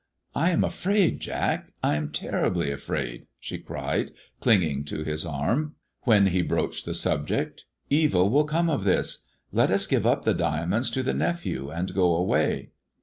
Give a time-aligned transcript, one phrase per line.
[0.33, 1.73] "I am afraid, Jack!
[1.83, 7.65] I am terribly afraid," shie cried, clinging to his arm, when he broached the subject,"
[7.91, 9.27] evil willcome of this.
[9.51, 12.71] Let us give up the diamonds to the nephew, and go away."